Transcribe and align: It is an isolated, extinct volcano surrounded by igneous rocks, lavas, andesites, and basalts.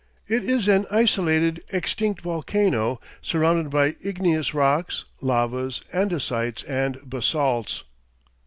It 0.27 0.43
is 0.45 0.67
an 0.67 0.87
isolated, 0.89 1.61
extinct 1.69 2.21
volcano 2.21 2.99
surrounded 3.21 3.69
by 3.69 3.97
igneous 4.03 4.51
rocks, 4.51 5.05
lavas, 5.21 5.83
andesites, 5.93 6.63
and 6.63 6.97
basalts. 7.07 7.83